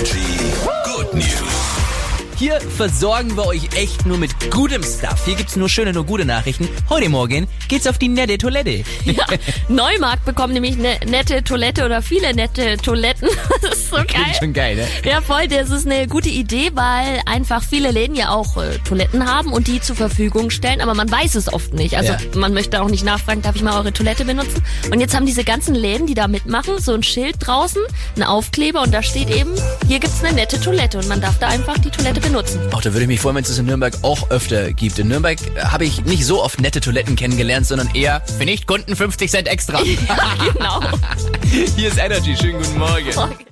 Energy. 0.00 0.49
Hier 2.40 2.58
versorgen 2.58 3.36
wir 3.36 3.44
euch 3.46 3.68
echt 3.76 4.06
nur 4.06 4.16
mit 4.16 4.50
gutem 4.50 4.82
Stuff. 4.82 5.26
Hier 5.26 5.34
gibt's 5.34 5.56
nur 5.56 5.68
schöne, 5.68 5.92
nur 5.92 6.06
gute 6.06 6.24
Nachrichten. 6.24 6.66
Heute 6.88 7.10
Morgen 7.10 7.46
geht's 7.68 7.86
auf 7.86 7.98
die 7.98 8.08
nette 8.08 8.38
Toilette. 8.38 8.82
Ja, 9.04 9.26
Neumarkt 9.68 10.24
bekommt 10.24 10.54
nämlich 10.54 10.78
eine 10.78 10.98
nette 11.06 11.44
Toilette 11.44 11.84
oder 11.84 12.00
viele 12.00 12.34
nette 12.34 12.78
Toiletten. 12.78 13.28
Das 13.60 13.78
ist 13.78 13.90
so 13.90 13.96
geil. 13.96 14.34
Schon 14.38 14.54
geil, 14.54 14.76
ne? 14.76 14.86
Ja, 15.04 15.20
voll, 15.20 15.46
das 15.48 15.68
ist 15.68 15.84
eine 15.86 16.06
gute 16.08 16.30
Idee, 16.30 16.70
weil 16.72 17.20
einfach 17.26 17.62
viele 17.62 17.90
Läden 17.90 18.16
ja 18.16 18.30
auch 18.30 18.56
äh, 18.56 18.78
Toiletten 18.88 19.26
haben 19.30 19.52
und 19.52 19.66
die 19.66 19.82
zur 19.82 19.96
Verfügung 19.96 20.48
stellen, 20.48 20.80
aber 20.80 20.94
man 20.94 21.10
weiß 21.10 21.34
es 21.34 21.52
oft 21.52 21.74
nicht. 21.74 21.94
Also 21.98 22.12
Ja. 22.12 22.18
man 22.36 22.54
möchte 22.54 22.80
auch 22.80 22.88
nicht 22.88 23.04
nachfragen, 23.04 23.42
darf 23.42 23.56
ich 23.56 23.62
mal 23.62 23.76
eure 23.76 23.92
Toilette 23.92 24.24
benutzen? 24.24 24.62
Und 24.90 25.00
jetzt 25.00 25.14
haben 25.14 25.26
diese 25.26 25.44
ganzen 25.44 25.74
Läden, 25.74 26.06
die 26.06 26.14
da 26.14 26.26
mitmachen, 26.26 26.78
so 26.78 26.94
ein 26.94 27.02
Schild 27.02 27.36
draußen, 27.40 27.82
einen 28.14 28.24
Aufkleber 28.24 28.80
und 28.80 28.94
da 28.94 29.02
steht 29.02 29.28
eben, 29.28 29.50
hier 29.86 29.98
gibt's 29.98 30.24
eine 30.24 30.32
nette 30.34 30.58
Toilette 30.58 30.96
und 30.96 31.08
man 31.08 31.20
darf 31.20 31.38
da 31.38 31.48
einfach 31.48 31.76
die 31.76 31.90
Toilette 31.90 32.14
benutzen. 32.20 32.29
Auch 32.30 32.80
da 32.80 32.92
würde 32.92 33.02
ich 33.02 33.08
mich 33.08 33.20
freuen, 33.20 33.34
wenn 33.34 33.42
es 33.42 33.48
das 33.48 33.58
in 33.58 33.66
Nürnberg 33.66 33.92
auch 34.02 34.30
öfter 34.30 34.72
gibt. 34.72 35.00
In 35.00 35.08
Nürnberg 35.08 35.36
äh, 35.56 35.62
habe 35.62 35.84
ich 35.84 36.04
nicht 36.04 36.24
so 36.24 36.40
oft 36.42 36.60
nette 36.60 36.80
Toiletten 36.80 37.16
kennengelernt, 37.16 37.66
sondern 37.66 37.92
eher 37.92 38.20
für 38.20 38.44
Nicht-Kunden 38.44 38.94
50 38.94 39.28
Cent 39.28 39.48
extra. 39.48 39.80
genau. 40.52 40.80
Hier 41.74 41.88
ist 41.88 41.98
Energy. 41.98 42.36
Schönen 42.36 42.58
guten 42.58 42.78
Morgen. 42.78 43.49